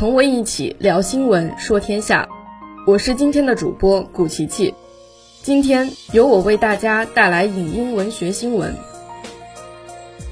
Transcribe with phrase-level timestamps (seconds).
[0.00, 2.26] 同我一起聊新闻说天下。
[2.86, 4.74] 我是今天的主播古琪琪，
[5.42, 8.74] 今天由我为大家带来影音文学新闻。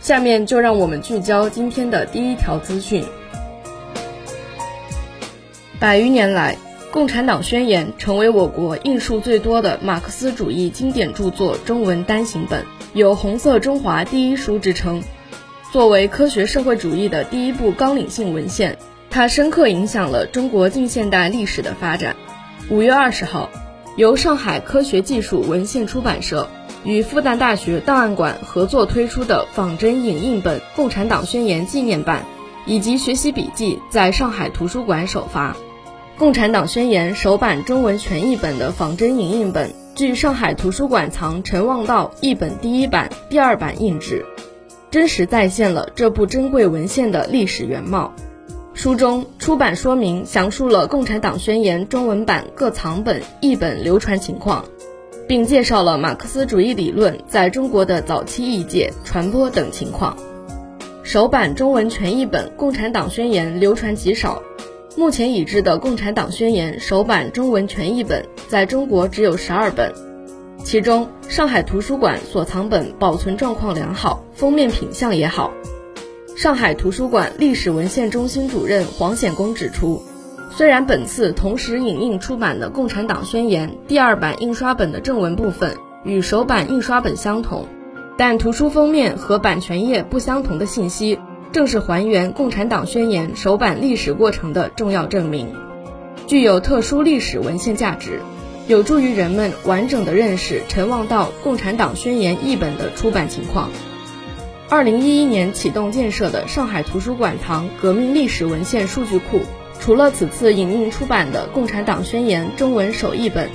[0.00, 3.04] 下面就让我们聚焦今天的第一条资讯。
[5.80, 6.56] 百余年来，
[6.92, 15.02] 《共产党宣言》成为我国印数最多的马克思主义经典著作中文单行本，有“红色中华第一书”之称。
[15.72, 18.78] 作为科学社会主义的第一部纲领性文献，
[19.16, 22.14] 它深刻影响了中国近现代历史的发展。
[22.68, 23.48] 五月二十号，
[23.96, 26.50] 由上海科学技术文献出版社
[26.84, 32.26] 与复旦大学档案馆合作推出的仿真影印本《共产党宣言纪念版》
[32.70, 35.52] 以及学习笔记在上海图书馆首发。
[36.18, 44.26] 《共产党宣言》首版中文全译本的仿真影印本，据上海图书馆藏陈望道译本第一版、第二版印制。
[44.90, 48.12] 真实再现了这部珍贵文献的历史原貌。
[48.76, 54.66] 书中出版说明详述了《共产党宣言》中文版各藏本、译本流传情况，
[55.26, 60.14] 并介绍了马克思主义理论在中国的早期译介、传播等情况。
[61.02, 64.42] 首版中文全译本《共产党宣言》流传极少，
[64.94, 69.90] 目前已知的《共产党宣言》首版中文全译本在中国只有十二本。
[70.64, 75.50] 其中，上海图书馆所藏本保存状况良好，封面品相也好。
[76.36, 80.02] 上海图书馆历史文献中心主任黄显功指出，
[80.50, 87.64] 虽然本次同时影印出版的《共产党宣言》第二版印刷本的正文部分与首版印刷本相同，
[88.18, 91.18] 但图书封面和版权页不相同的信息，
[91.52, 95.54] 正是还原《共产党宣言》首版历史过程的重要证明，
[96.26, 98.20] 具有特殊历史文献价值。
[98.68, 103.70] 有助于人们完整的认识陈望道《共产党宣言》译本的出版情况。
[104.68, 109.42] 二零一一年启动建设的上海图书馆藏革命历史文献数据库，
[109.78, 113.48] 除了此次影印出版的《共产党宣言》中文首译本，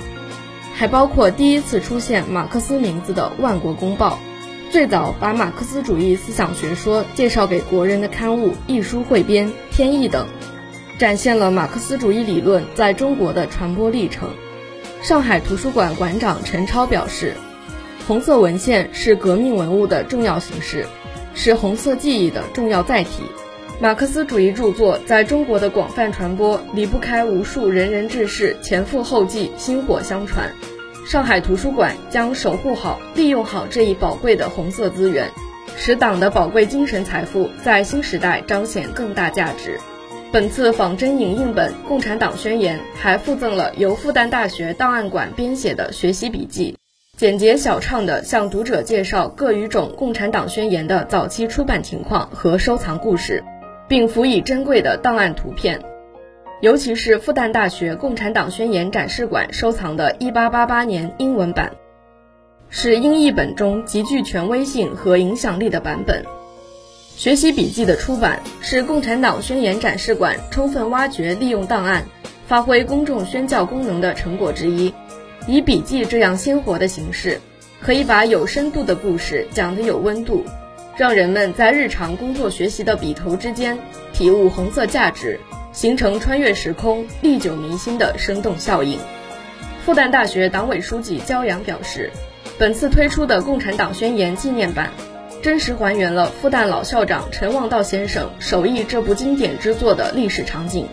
[0.74, 4.18] 还包括第一次出现马克思名字的《万国公报》，
[4.72, 10.26] 最早把马克思主义思想学说介绍给国人的刊物《艺书汇编》《天意》等，
[10.98, 14.30] 展现了马克思主义理论在中国的传播历程。
[15.02, 17.36] 上海图书馆馆长陈超表示，
[18.06, 20.86] 红色文献是革命文物的重要形式，
[21.34, 23.22] 是红色记忆的重要载体。
[23.80, 30.52] 马克思主义著作在中国的广泛传播，离不开无数仁人志士前赴后继、薪火相传。
[31.04, 35.28] 上海图书馆将守护好、利用好这一宝贵的红色资源，
[35.76, 39.80] 使党的宝贵精神财富在新时代彰显更大价值。
[40.30, 46.78] 本次仿真影印本《共产党宣言》还附赠了由复旦大学档案馆编写的学习笔记，
[47.22, 53.44] 简洁小畅地向读者介绍各语种《共产党宣言》的早期出版情况和收藏故事，
[53.86, 55.80] 并辅以珍贵的档案图片。
[56.60, 61.70] 尤其是复旦大学共产党宣言展示馆收藏的1888年英文版，
[62.68, 66.24] 是英译本中极具权威性和影响力的版本。
[67.14, 72.04] 学习笔记的出版是共产党宣言展示馆充分挖掘利用档案、
[72.48, 74.92] 发挥公众宣教功能的成果之一。
[75.46, 77.40] 以笔记这样鲜活的形式，
[77.80, 80.44] 可以把有深度的故事讲得有温度，
[80.96, 83.78] 让人们在日常工作学习的笔头之间
[84.12, 85.40] 体悟红色价值，
[85.72, 88.98] 形成穿越时空、历久弥新的生动效应。
[89.84, 92.10] 复旦大学党委书记焦阳表示，
[92.58, 94.90] 本次推出的《共产党宣言》纪念版。
[95.42, 100.86] 真实还原了复旦老校长陈望道先生首译这部经典之作的历史场景，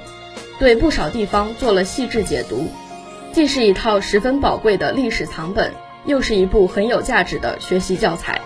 [0.57, 2.67] 对不少地方做了细致解读，
[3.39, 8.41] 既是一套十分宝贵的历史藏本，又是一部很有价值的学习教材。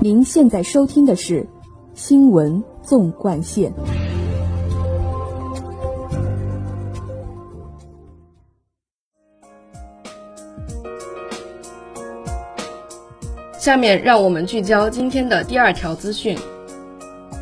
[0.00, 1.42] 您现在收听的是
[1.92, 3.70] 《新闻纵贯线》。
[13.58, 16.38] 下面让我们聚焦今天的第二条资讯。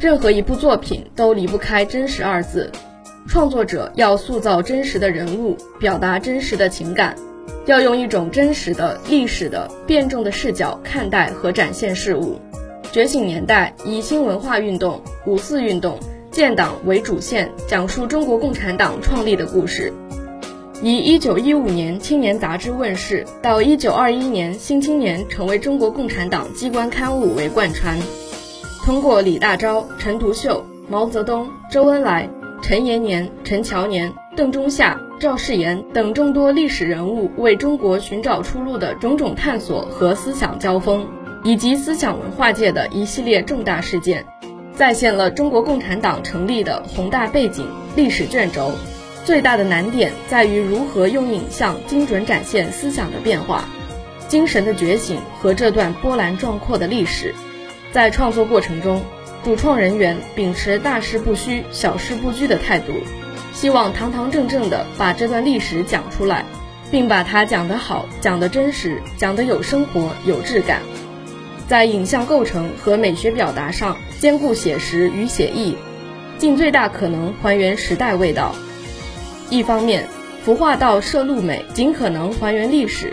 [0.01, 2.73] 任何一部作品都离不开“真实”二字，
[3.29, 7.15] 创作者要塑造真实的人物，表达真实的情感，
[7.67, 12.41] 要用一种真实的、历史的、辩证的视角看待和展现事物。
[12.91, 15.99] 觉醒年代以新文化运动、五四运动、
[16.31, 19.93] 建党为主线，讲述中国共产党创立的故事。
[20.83, 27.99] 以1915年《青年杂志》问世到1921年《新青年》成为中国共产党机关刊物为贯穿，
[28.85, 32.29] 通过李大钊、陈独秀、毛泽东、周恩来、
[32.61, 41.07] 陈延年、陈乔年、邓中夏、赵世炎等众多历史人物为中国寻找出路的种种探索和思想交锋，
[41.43, 44.27] 以及思想文化界的一系列重大事件，
[44.75, 48.71] 再现了中国共产党成立的宏大背景、历史卷轴。
[49.27, 53.65] 最大的难点在于如何用影像精准展现思想的变化、
[54.29, 57.35] 精神的觉醒和这段波澜壮阔的历史。
[57.91, 59.03] 在创作过程中，
[59.43, 62.93] 主创人员秉持大事不虚、小事不拘的态度，
[63.53, 66.45] 希望堂堂正正地把这段历史讲出来，
[66.93, 70.83] 并把它讲得好、讲得真实、讲得有生活、有质感。
[71.67, 75.77] 在影像构成和美学表达上兼顾写实与写意，
[76.39, 78.55] 尽最大可能还原时代味道。
[79.49, 80.09] 一方面，
[80.45, 83.09] 服化道摄录美，尽可能还原历史；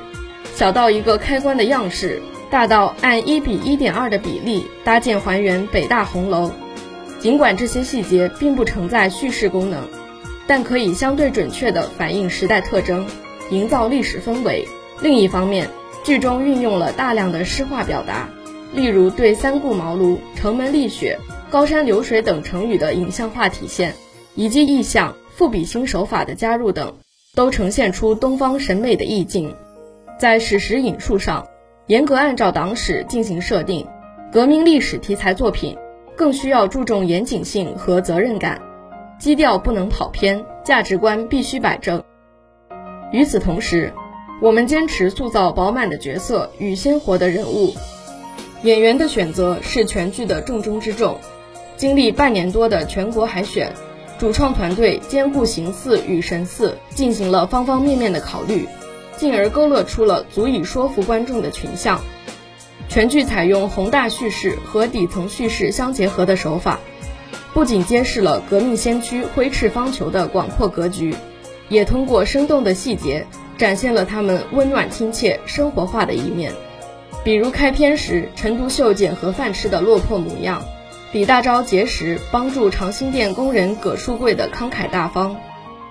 [0.55, 6.51] 小到一个开关的样式，大到按一比一点二的比例搭建还原北大红楼。
[7.19, 9.87] 尽管这些细节并不承载叙事功能，
[10.47, 13.05] 但可以相对准确地反映时代特征，
[13.49, 14.67] 营造历史氛围。
[15.01, 15.69] 另一方面，
[16.03, 18.27] 剧中运用了大量的诗化表达，
[18.73, 21.19] 例如对“三顾茅庐”“城门立雪
[21.49, 23.95] ”“高山流水”等成语的影像化体现，
[24.35, 25.15] 以及意象。
[25.35, 26.95] 赋比兴手法的加入等，
[27.33, 29.55] 都呈现出东方审美的意境。
[30.19, 31.47] 在史实引述上，
[31.87, 33.85] 严格按照党史进行设定。
[34.31, 35.75] 革命历史题材作品
[36.15, 38.61] 更需要注重严谨性和责任感，
[39.19, 42.03] 基调不能跑偏，价值观必须摆正。
[43.11, 43.91] 与此同时，
[44.39, 47.73] 我们坚持塑造饱满的角色与鲜活的人物。
[48.61, 51.17] 演员的选择是全剧的重中之重。
[51.75, 53.73] 经历半年多的全国海选。
[54.23, 58.69] 主创团队兼顾形似与神似，进行了方方面面的考虑，
[59.17, 61.99] 进而勾勒出了足以说服观众的群像。
[62.87, 66.79] 全剧采用宏大叙事和底层叙事相结合的手法，
[67.53, 71.13] 不仅揭示了革命先驱挥斥方遒的广阔格局，
[71.67, 73.27] 也通过生动的细节
[73.57, 76.53] 展现了他们温暖亲切、生活化的一面。
[77.25, 80.63] 比如开篇时陈独秀捡盒饭吃的落魄模样。
[81.13, 85.35] 李大钊结识帮助长辛店工人葛树贵的慷慨大方，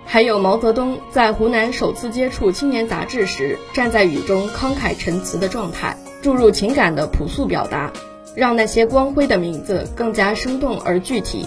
[0.04, 7.92] 还有毛泽东在湖南首次接触《青年》杂志时站在雨中慷慨陈词的状态，注入情感的朴素表达，
[8.34, 11.46] 让那些光辉的名字更加生动而具体。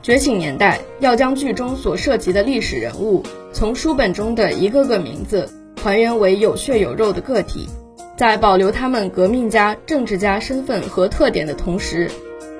[0.00, 5.50] 觉醒年代要将剧中所涉及的历史人物，从书本中的一个个名字
[5.82, 7.68] 还原为有血有肉的个体，
[8.16, 12.08] 在保留他们革命家、政治家身份和特点的同时。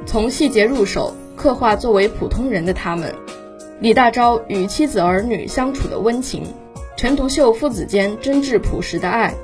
[0.07, 3.15] 从细节入手，刻画作为普通人的他们，
[3.81, 6.43] 李大钊与妻子儿女相处的温情，
[6.97, 9.35] 陈独秀父子间真挚朴实的爱，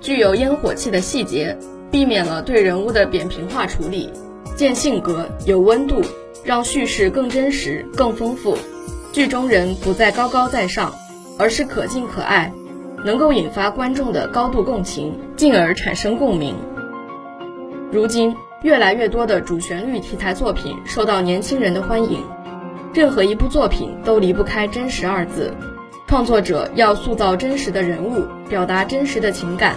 [0.00, 1.56] 具有烟火气的细节，
[1.90, 4.10] 避免了对人物的扁平化处理，
[4.56, 6.00] 见性格有温度，
[6.42, 8.56] 让叙事更真实、更丰富。
[9.12, 10.94] 剧中人不再高高在上，
[11.38, 12.52] 而是可敬可爱，
[13.04, 16.54] 能够引发观众的高度共情，进而产生共鸣。
[17.92, 18.34] 如今。
[18.66, 22.20] 越来越多的主旋律题材作品受到年轻人的欢迎，
[22.92, 25.54] 任何一部作品都离不开“真实”二字。
[26.08, 29.76] 创作者要塑造真实的人物，表达真实的情感，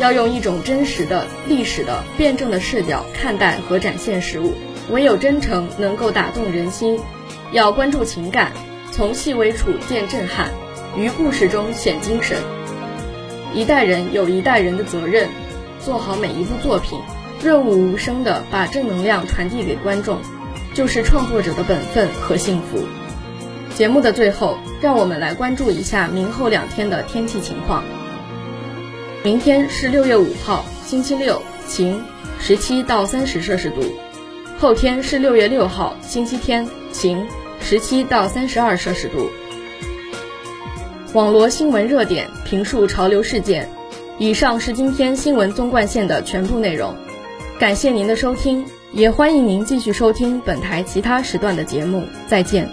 [0.00, 4.52] 要用一种真实的、历史的、辩证的视角看待和展现事物。
[4.90, 6.98] 唯有真诚能够打动人心。
[7.52, 8.50] 要关注情感，
[8.90, 10.50] 从细微处见震撼，
[10.96, 12.36] 于故事中显精神。
[13.54, 15.28] 一代人有一代人的责任，
[15.78, 16.98] 做好每一部作品。
[17.44, 20.18] 润物无声地把正能量传递给观众，
[20.72, 22.78] 就是创作者的本分和幸福。
[23.74, 27.84] 节目的最后，让我们来关注一下明后两天的天气情况。
[29.22, 32.02] 明天是六月五号，星期六，晴，
[32.40, 33.82] 十七到三十摄氏度；
[34.58, 37.26] 后天是六月六号，星期天，晴，
[37.60, 39.28] 十七到三十二摄氏度。
[41.12, 43.68] 网罗新闻热点，评述潮流事件。
[44.16, 46.96] 以上是今天新闻纵贯线的全部内容。
[47.64, 52.04] 感谢您的收听，也欢迎您继续收听本台其他时段的节目。
[52.28, 52.68] 再见。